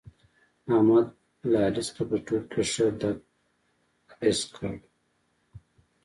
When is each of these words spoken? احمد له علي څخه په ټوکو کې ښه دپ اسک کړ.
احمد 0.73 1.07
له 1.51 1.57
علي 1.65 1.81
څخه 1.87 2.03
په 2.09 2.17
ټوکو 2.25 2.47
کې 2.51 2.61
ښه 2.71 2.85
دپ 2.99 3.19
اسک 4.27 4.47
کړ. 4.55 4.75